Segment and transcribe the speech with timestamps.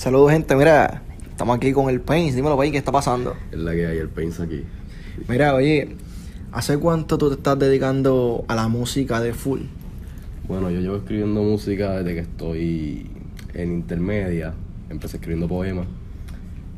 [0.00, 0.56] Saludos, gente.
[0.56, 2.34] Mira, estamos aquí con el Pains.
[2.34, 3.36] Dímelo, Pains, ¿qué está pasando?
[3.52, 4.64] Es la que hay, el Pains aquí.
[5.28, 5.94] Mira, oye,
[6.52, 9.60] ¿hace cuánto tú te estás dedicando a la música de full?
[10.48, 13.10] Bueno, yo llevo escribiendo música desde que estoy
[13.52, 14.54] en intermedia.
[14.88, 15.86] Empecé escribiendo poemas.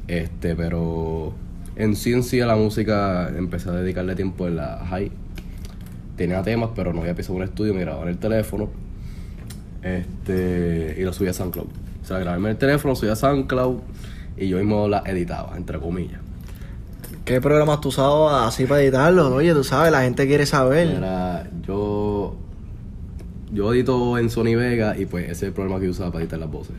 [0.08, 1.32] Este, pero
[1.76, 5.12] en sí en sí a la música empecé a dedicarle tiempo en la high.
[6.16, 8.68] Tenía temas, pero no había empezado un estudio, me grababa en el teléfono.
[9.80, 11.81] Este, y lo subía a SoundCloud.
[12.02, 13.78] O sea, en el teléfono, subía a SoundCloud
[14.36, 16.20] y yo mismo la editaba, entre comillas.
[17.24, 19.32] ¿Qué programas tú usabas así para editarlo?
[19.32, 21.00] Oye, tú sabes, la gente quiere saber.
[21.66, 22.34] Yo,
[23.52, 26.24] yo edito en Sony Vega y pues ese es el programa que yo usaba para
[26.24, 26.74] editar las voces.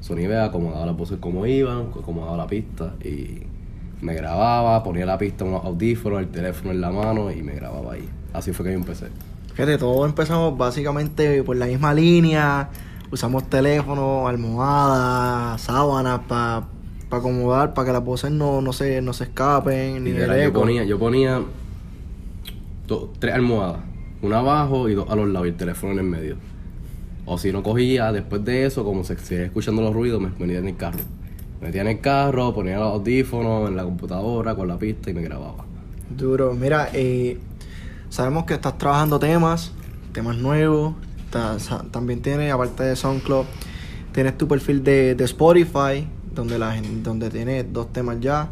[0.00, 3.42] Sony Vega acomodaba las voces como iban, acomodaba la pista y
[4.00, 7.54] me grababa, ponía la pista en unos audífonos, el teléfono en la mano y me
[7.54, 8.08] grababa ahí.
[8.32, 9.06] Así fue que yo empecé.
[9.54, 12.68] Fíjate, todos empezamos básicamente por la misma línea.
[13.10, 16.66] Usamos teléfono, almohadas, sábanas para
[17.10, 20.84] acomodar, para que las voces no, no, se, no se escapen, ni del yo ponía,
[20.84, 21.42] yo ponía
[23.18, 23.80] tres almohadas,
[24.22, 26.36] una abajo y dos a los lados y el teléfono en el medio.
[27.24, 30.58] O si no cogía, después de eso, como se seguía escuchando los ruidos, me metía
[30.58, 31.00] en el carro.
[31.60, 35.14] Me metía en el carro, ponía los audífonos en la computadora con la pista y
[35.14, 35.66] me grababa.
[36.08, 36.54] Duro.
[36.54, 37.38] Mira, eh,
[38.08, 39.72] sabemos que estás trabajando temas,
[40.12, 40.94] temas nuevos.
[41.30, 43.44] También tienes, aparte de SoundCloud,
[44.12, 48.48] tienes tu perfil de, de Spotify, donde, la, donde tienes dos temas ya,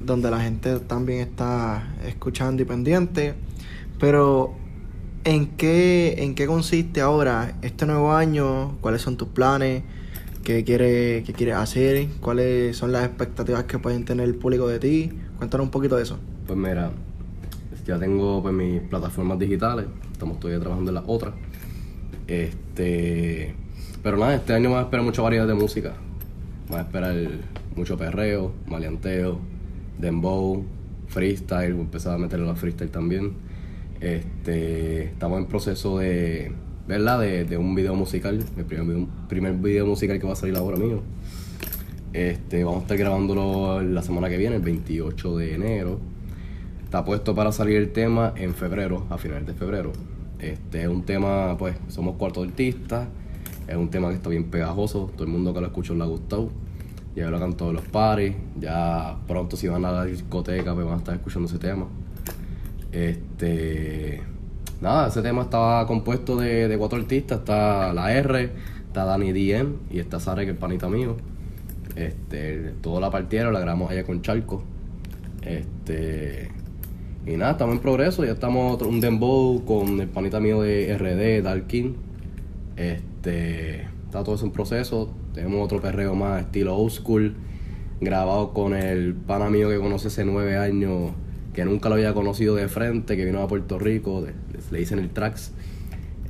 [0.00, 3.34] donde la gente también está escuchando y pendiente.
[3.98, 4.54] Pero,
[5.24, 8.76] ¿en qué, ¿en qué consiste ahora este nuevo año?
[8.80, 9.82] ¿Cuáles son tus planes?
[10.44, 12.08] ¿Qué quieres, qué quieres hacer?
[12.20, 15.12] ¿Cuáles son las expectativas que pueden tener el público de ti?
[15.36, 16.18] Cuéntanos un poquito de eso.
[16.46, 16.90] Pues mira,
[17.86, 21.34] ya tengo pues mis plataformas digitales, estamos todavía trabajando en las otras.
[22.28, 23.54] Este,
[24.02, 25.94] pero nada, este año a esperar mucha variedad de música.
[26.70, 27.16] A esperar
[27.74, 29.40] mucho perreo, maleanteo,
[29.98, 30.64] dembow,
[31.08, 33.32] freestyle, voy a empezar a meterle la freestyle también.
[34.00, 36.52] Este, estamos en proceso de,
[36.86, 37.20] ¿verdad?
[37.20, 41.02] De, un video musical, el primer primer video musical que va a salir ahora mío.
[42.12, 45.98] Este, vamos a estar grabándolo la semana que viene, el 28 de enero.
[46.84, 49.92] Está puesto para salir el tema en febrero, a finales de febrero.
[50.38, 53.08] Este es un tema, pues, somos cuatro artistas.
[53.66, 55.10] Es un tema que está bien pegajoso.
[55.14, 56.48] Todo el mundo que lo escuchó le ha gustado.
[57.16, 58.34] Ya lo cantado en los paris.
[58.60, 61.86] Ya pronto, si van a la discoteca, pues van a estar escuchando ese tema.
[62.92, 64.22] Este.
[64.80, 67.40] Nada, ese tema estaba compuesto de, de cuatro artistas.
[67.40, 68.52] Está la R,
[68.86, 71.16] está Dani DM y está Sara, que es panita mío.
[71.96, 74.62] Este, todo la partieron, la grabamos allá con Charco.
[75.42, 76.57] Este.
[77.28, 80.90] Y nada, estamos en progreso, ya estamos otro- un dembow con el panita mío de
[80.96, 81.94] RD, Darkin.
[82.76, 83.82] Este.
[84.06, 85.10] Está todo eso en proceso.
[85.34, 87.34] Tenemos otro perreo más estilo old school.
[88.00, 91.10] Grabado con el pana mío que conoce hace nueve años,
[91.52, 94.24] que nunca lo había conocido de frente, que vino a Puerto Rico,
[94.70, 95.52] le dicen el Trax.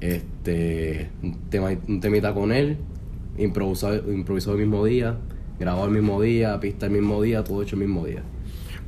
[0.00, 1.10] Este.
[1.22, 2.78] Un, tema, un temita con él,
[3.36, 5.16] improvisado, improvisado el mismo día,
[5.60, 8.22] grabado el mismo día, pista el mismo día, todo hecho el mismo día.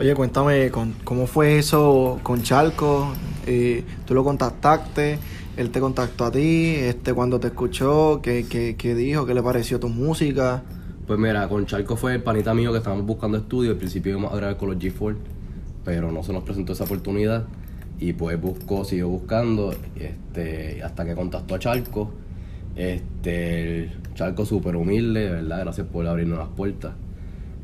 [0.01, 0.71] Oye, cuéntame
[1.05, 3.13] cómo fue eso con Charco.
[3.47, 5.19] Eh, tú lo contactaste,
[5.59, 9.27] él te contactó a ti, este, cuando te escuchó, ¿qué, qué, qué dijo?
[9.27, 10.63] ¿Qué le pareció tu música?
[11.07, 13.73] Pues mira, con Charco fue el panita mío que estábamos buscando estudio.
[13.73, 15.17] Al principio íbamos a grabar con los G4,
[15.85, 17.45] pero no se nos presentó esa oportunidad.
[17.99, 22.11] Y pues buscó, siguió buscando, este, hasta que contactó a Charco.
[22.75, 26.95] Este, el Charco súper humilde, de verdad, gracias por abrirnos las puertas.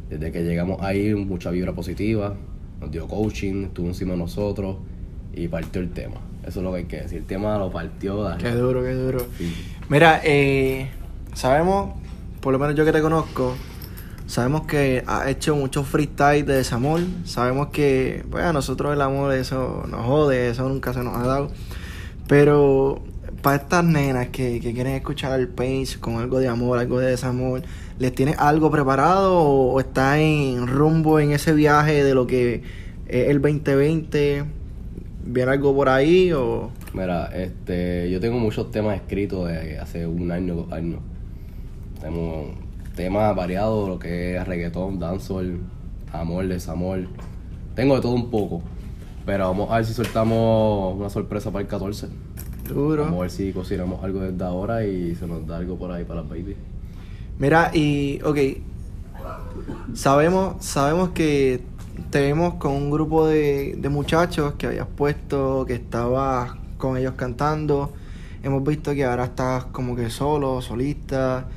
[0.08, 2.34] Desde que llegamos ahí, mucha vibra positiva,
[2.80, 4.76] nos dio coaching, estuvo encima de nosotros
[5.34, 6.16] y partió el tema.
[6.46, 7.18] Eso es lo que hay que decir.
[7.18, 8.22] El tema lo partió.
[8.22, 8.42] dale.
[8.42, 9.26] Qué duro, qué duro.
[9.36, 9.52] Sí.
[9.88, 10.88] Mira, eh,
[11.34, 11.94] sabemos,
[12.40, 13.56] por lo menos yo que te conozco,
[14.26, 17.00] sabemos que has hecho muchos freestyle de desamor.
[17.24, 21.26] Sabemos que, pues a nosotros el amor, eso nos jode, eso nunca se nos ha
[21.26, 21.50] dado.
[22.28, 23.02] Pero
[23.46, 27.62] para estas nenas que, quieren escuchar el Pains con algo de amor, algo de desamor,
[27.96, 32.62] ¿les tienes algo preparado o, o está en rumbo en ese viaje de lo que
[33.06, 34.42] es el 2020?
[35.26, 36.72] ¿Viene algo por ahí o...?
[36.92, 40.98] Mira, este, yo tengo muchos temas escritos de hace un año, dos años.
[42.00, 42.46] Tenemos
[42.96, 45.60] temas variados, lo que es reggaetón, dancehall,
[46.12, 47.06] amor, desamor.
[47.76, 48.60] Tengo de todo un poco.
[49.24, 52.25] Pero vamos a ver si soltamos una sorpresa para el 14.
[52.68, 53.04] Duro.
[53.04, 56.04] Vamos a ver si cocinamos algo desde ahora y se nos da algo por ahí
[56.04, 56.56] para las baby.
[57.38, 58.38] Mira, y, ok,
[59.94, 61.62] sabemos, sabemos que
[62.10, 67.14] te vemos con un grupo de, de muchachos que habías puesto, que estabas con ellos
[67.16, 67.92] cantando.
[68.42, 71.48] Hemos visto que ahora estás como que solo, solista.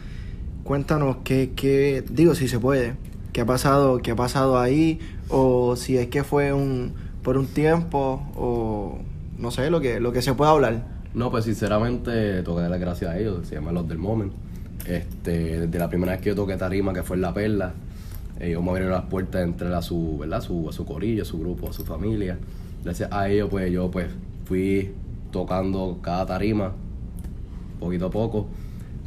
[0.64, 2.96] cuéntanos qué, qué, digo, si se puede,
[3.34, 7.48] qué ha pasado, qué ha pasado ahí, o si es que fue un por un
[7.48, 9.00] tiempo, o
[9.38, 10.99] no sé, lo que, lo que se pueda hablar.
[11.14, 14.34] No, pues sinceramente tengo que dar las gracias a ellos, se llaman los del Moment.
[14.86, 17.74] Este, desde la primera vez que yo toqué tarima, que fue en La Perla,
[18.40, 20.42] ellos me abrieron las puertas entre a su, ¿verdad?
[20.42, 22.38] Su, a su corillo, a su grupo, a su familia.
[22.84, 24.08] Gracias a ellos, pues yo pues
[24.46, 24.92] fui
[25.32, 26.72] tocando cada tarima,
[27.80, 28.48] poquito a poco.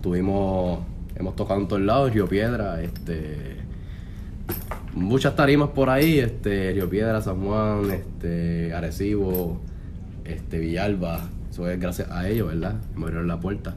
[0.02, 0.80] Tuvimos,
[1.14, 3.56] hemos tocado en todos lados, Río Piedra, este,
[4.94, 9.60] muchas tarimas por ahí, este, Río Piedra, San Juan, este, Arecibo,
[10.24, 11.30] este, Villalba.
[11.52, 12.76] Eso es gracias a ellos, ¿verdad?
[12.96, 13.74] Me abrieron la puerta.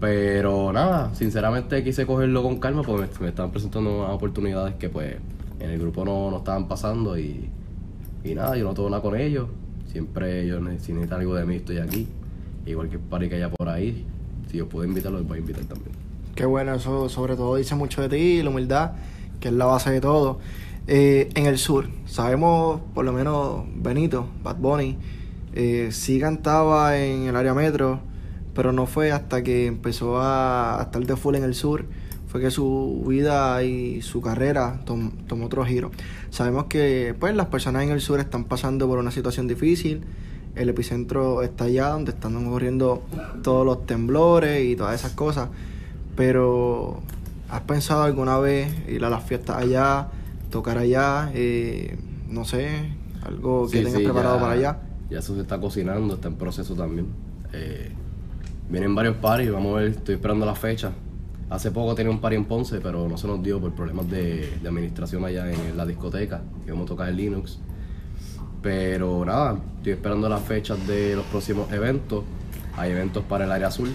[0.00, 4.88] Pero nada, sinceramente quise cogerlo con calma porque me, me estaban presentando unas oportunidades que
[4.88, 5.14] pues
[5.60, 7.48] en el grupo no, no estaban pasando y,
[8.24, 9.46] y nada, yo no tengo nada con ellos.
[9.86, 12.08] Siempre ellos si necesitan algo de mí, estoy aquí.
[12.66, 14.04] Igual que party que haya por ahí,
[14.50, 15.92] si yo puedo invitarlos, los voy a invitar también.
[16.34, 18.92] Qué bueno, eso sobre todo dice mucho de ti, la humildad,
[19.38, 20.40] que es la base de todo.
[20.88, 24.96] Eh, en el sur, sabemos, por lo menos Benito, Bad Bunny,
[25.54, 28.00] eh, sí cantaba en el área metro,
[28.54, 31.84] pero no fue hasta que empezó a, a estar de full en el sur,
[32.28, 35.90] fue que su vida y su carrera tom- tomó otro giro.
[36.30, 40.04] Sabemos que pues las personas en el sur están pasando por una situación difícil,
[40.54, 43.02] el epicentro está allá donde están ocurriendo
[43.42, 45.48] todos los temblores y todas esas cosas,
[46.16, 47.00] pero
[47.48, 50.08] ¿has pensado alguna vez ir a las fiestas allá,
[50.50, 51.96] tocar allá, eh,
[52.28, 52.92] no sé,
[53.24, 54.78] algo que Sí, tengas sí, preparado ya- para allá?
[55.10, 57.08] Ya eso se está cocinando, está en proceso también.
[57.52, 57.90] Eh,
[58.68, 60.92] vienen varios paris, vamos a ver, estoy esperando la fecha.
[61.50, 64.48] Hace poco tenía un party en Ponce, pero no se nos dio por problemas de,
[64.64, 67.58] administración allá en la discoteca, que vamos a tocar en Linux.
[68.62, 72.22] Pero nada, estoy esperando las fechas de los próximos eventos.
[72.76, 73.90] Hay eventos para el área azul.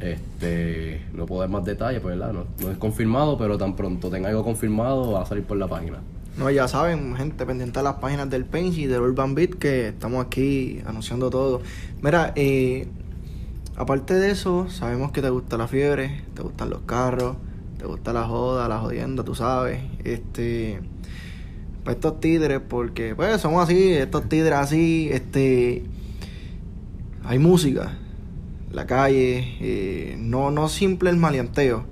[0.00, 2.32] Este, no puedo dar más detalles, pues ¿verdad?
[2.32, 5.68] No, no es confirmado, pero tan pronto tenga algo confirmado va a salir por la
[5.68, 5.98] página.
[6.36, 9.88] No, ya saben, gente, pendiente a las páginas del Paint y del Urban Beat, que
[9.88, 11.62] estamos aquí anunciando todo.
[12.02, 12.88] Mira, eh,
[13.76, 17.36] aparte de eso, sabemos que te gusta la fiebre, te gustan los carros,
[17.78, 19.80] te gusta la joda, la jodienda, tú sabes.
[20.02, 20.80] Este,
[21.84, 25.84] pues estos tigres, porque pues somos así, estos tigres así, este,
[27.22, 27.96] hay música,
[28.72, 31.84] la calle, eh, no, no simple el maleanteo,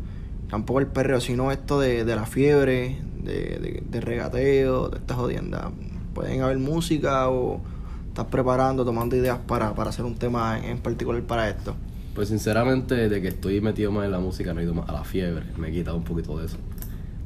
[0.50, 5.14] tampoco el perreo, sino esto de, de la fiebre, de, de, de regateo, de esta
[5.14, 5.70] jodienda.
[6.14, 7.60] Pueden haber música o
[8.08, 11.74] estás preparando, tomando ideas para, para hacer un tema en, en particular para esto.
[12.14, 14.92] Pues sinceramente, desde que estoy metido más en la música, no he ido más a
[14.92, 15.46] la fiebre.
[15.56, 16.58] Me he quitado un poquito de eso.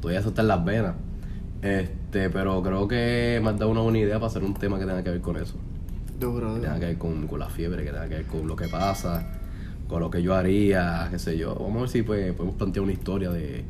[0.00, 0.94] Todavía eso está en las venas.
[1.62, 4.84] Este, pero creo que me has dado una buena idea para hacer un tema que
[4.84, 5.54] tenga que ver con eso.
[6.20, 8.54] Duro, Que tenga que ver con, con la fiebre, que tenga que ver con lo
[8.54, 9.26] que pasa,
[9.88, 11.54] con lo que yo haría, qué sé yo.
[11.56, 13.64] Vamos a ver si pues, podemos plantear una historia de,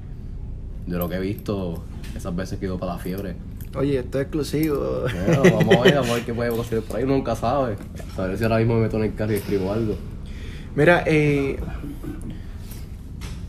[0.86, 1.82] de lo que he visto
[2.16, 3.36] esas veces que he ido para la fiebre.
[3.74, 5.02] Oye, esto es exclusivo.
[5.02, 7.04] Bueno, vamos a ver, vamos a ver qué puede conseguir por ahí.
[7.04, 7.76] Uno nunca sabe.
[8.16, 9.96] A ver si ahora mismo me meto en el carro y escribo algo.
[10.74, 11.58] Mira, eh,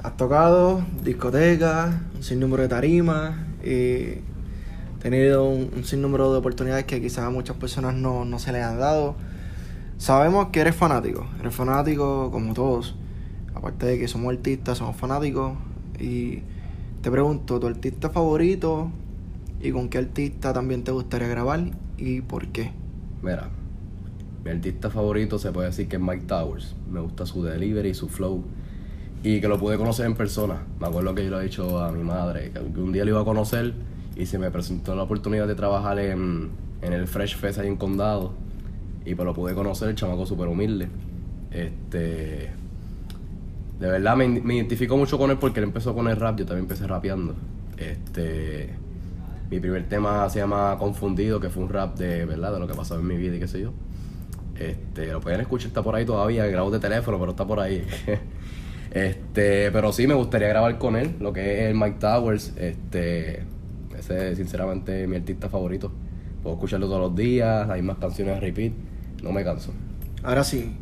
[0.04, 4.22] has tocado discotecas, un sinnúmero de tarimas, eh,
[5.02, 8.64] tenido un, un sinnúmero de oportunidades que quizás a muchas personas no, no se les
[8.64, 9.16] han dado.
[9.98, 12.96] Sabemos que eres fanático, eres fanático como todos.
[13.56, 15.54] Aparte de que somos artistas, somos fanáticos.
[16.00, 16.44] Y
[17.02, 18.92] te pregunto, ¿tu artista favorito
[19.62, 22.72] y con qué artista también te gustaría grabar y por qué?
[23.22, 23.50] Mira,
[24.44, 26.76] mi artista favorito se puede decir que es Mike Towers.
[26.90, 28.44] Me gusta su delivery, su flow.
[29.24, 30.62] Y que lo pude conocer en persona.
[30.80, 33.22] Me acuerdo que yo le he dicho a mi madre que un día lo iba
[33.22, 33.74] a conocer
[34.16, 36.50] y se me presentó la oportunidad de trabajar en,
[36.82, 38.34] en el Fresh Fest ahí en Condado.
[39.06, 40.88] Y pues lo pude conocer, el chamaco súper humilde.
[41.52, 42.52] Este.
[43.80, 46.46] De verdad me, me identifico mucho con él porque él empezó con el rap, yo
[46.46, 47.36] también empecé rapeando.
[47.78, 48.70] Este.
[49.50, 52.74] Mi primer tema se llama Confundido, que fue un rap de verdad, de lo que
[52.74, 53.72] pasaba en mi vida y qué sé yo.
[54.60, 57.86] Este, lo pueden escuchar, está por ahí todavía, grabo de teléfono, pero está por ahí.
[58.92, 63.44] este, pero sí me gustaría grabar con él, lo que es el Mike Towers, este,
[63.98, 65.92] ese es sinceramente mi artista favorito.
[66.44, 68.74] Puedo escucharlo todos los días, hay más canciones a repeat,
[69.24, 69.72] no me canso.
[70.24, 70.76] Ahora sí,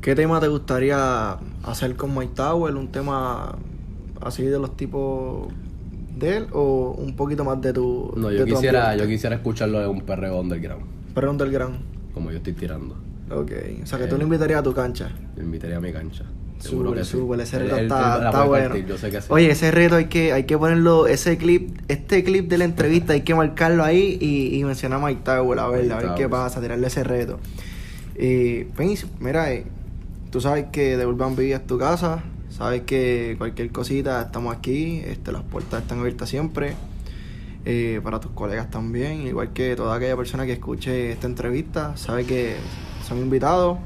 [0.00, 2.74] ¿qué tema te gustaría hacer con Mike Tower?
[2.76, 3.56] ¿Un tema
[4.20, 5.48] así de los tipos
[6.16, 9.82] de él o un poquito más de tu No, de yo quisiera, yo quisiera escucharlo
[9.82, 11.78] en un perreo underground, Pero underground.
[12.12, 12.96] como yo estoy tirando.
[13.30, 13.52] Ok,
[13.82, 15.10] o sea que tú Eh, lo invitarías a tu cancha.
[15.36, 16.24] Lo invitaría a mi cancha.
[16.58, 17.10] Seguro Súper, que sí.
[17.12, 18.68] súper, ese reto él- está, bueno.
[18.68, 19.26] partir, yo sé que sí.
[19.30, 23.14] Oye, ese reto hay que, hay que ponerlo, ese clip, este clip de la entrevista
[23.14, 26.28] hay que marcarlo ahí y, y mencionar a Mike Tower, a ver, a ver qué
[26.28, 27.38] pasa, tirarle ese reto.
[28.16, 29.64] Eh, Penny, mira, eh,
[30.30, 35.00] tú sabes que The Urban Beat es tu casa, Sabes que cualquier cosita estamos aquí,
[35.06, 36.74] este, las puertas están abiertas siempre.
[37.64, 42.24] Eh, para tus colegas también, igual que toda aquella persona que escuche esta entrevista, sabe
[42.24, 42.56] que
[43.06, 43.78] son invitados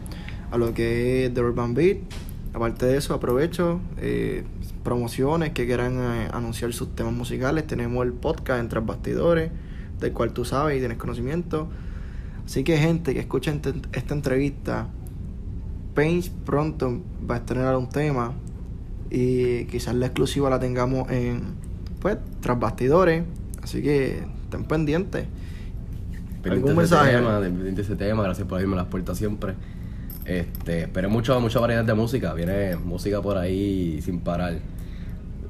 [0.50, 1.98] a lo que es The Urban Beat.
[2.54, 4.44] Aparte de eso, aprovecho eh,
[4.82, 7.66] promociones que quieran eh, anunciar sus temas musicales.
[7.66, 9.50] Tenemos el podcast Entre Bastidores,
[10.00, 11.68] del cual tú sabes y tienes conocimiento.
[12.46, 13.54] Así que gente que escucha
[13.92, 14.88] esta entrevista,
[15.94, 18.32] Paint pronto va a estrenar un tema
[19.10, 21.54] y quizás la exclusiva la tengamos en
[22.00, 23.22] pues tras bastidores
[23.62, 25.26] así que estén pendientes.
[26.44, 29.54] Algún mensaje tema, pendiente ese tema gracias por abrirme las puertas siempre.
[30.24, 34.58] Este espero mucho mucha variedad de música viene música por ahí sin parar.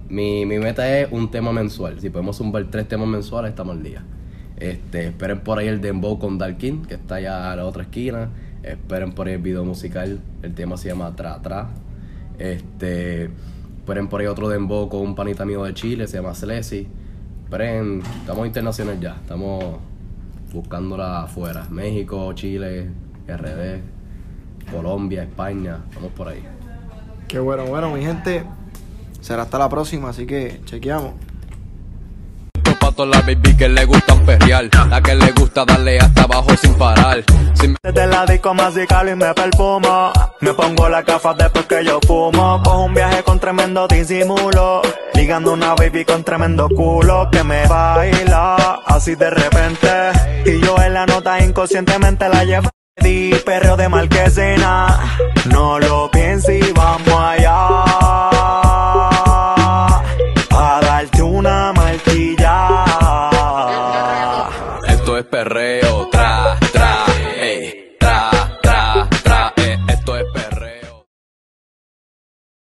[0.08, 3.82] Mi, mi meta es un tema mensual si podemos zumbar tres temas mensuales estamos al
[3.82, 4.04] día.
[4.58, 8.28] Este esperen por ahí el dembow con Darkin que está allá a la otra esquina
[8.64, 11.70] esperen por ahí el video musical el tema se llama Tra Tra
[12.38, 13.24] este,
[13.78, 16.88] esperen por ahí otro dembow con un panita mío de Chile, se llama Slesi.
[17.44, 19.76] Esperen, estamos internacional ya, estamos
[20.52, 21.66] buscándola afuera.
[21.70, 22.90] México, Chile,
[23.28, 26.42] RD, Colombia, España, estamos por ahí.
[27.28, 28.44] Qué bueno, bueno, mi gente.
[29.20, 31.14] Será hasta la próxima, así que chequeamos
[33.02, 37.24] la baby que le gusta perrear, la que le gusta darle hasta abajo sin parar.
[37.82, 42.62] Desde la disco más y me perfumo, me pongo la gafa después que yo fumo.
[42.62, 44.82] Cojo un viaje con tremendo disimulo,
[45.14, 49.88] ligando una baby con tremendo culo que me baila así de repente.
[50.46, 52.70] Y yo en la nota inconscientemente la llevo.
[53.02, 56.10] Di perreo de marquesina, no lo